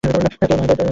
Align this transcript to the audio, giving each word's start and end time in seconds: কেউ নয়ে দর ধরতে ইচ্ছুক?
কেউ 0.03 0.11
নয়ে 0.15 0.37
দর 0.41 0.57
ধরতে 0.59 0.73
ইচ্ছুক? 0.73 0.87